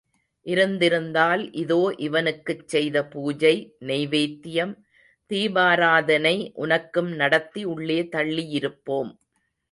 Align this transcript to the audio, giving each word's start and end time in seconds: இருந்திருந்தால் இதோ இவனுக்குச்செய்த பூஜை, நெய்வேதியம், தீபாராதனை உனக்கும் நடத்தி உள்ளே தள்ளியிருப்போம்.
இருந்திருந்தால் 0.45 1.53
இதோ 1.53 1.93
இவனுக்குச்செய்த 1.97 3.03
பூஜை, 3.09 3.75
நெய்வேதியம், 3.79 4.73
தீபாராதனை 5.31 6.51
உனக்கும் 6.53 7.11
நடத்தி 7.11 7.63
உள்ளே 7.63 7.99
தள்ளியிருப்போம். 8.15 9.11